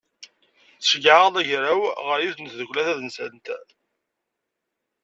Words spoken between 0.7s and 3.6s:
Tceggeɛ-aɣ d agraw ɣer yiwet n tdukla tadelsant.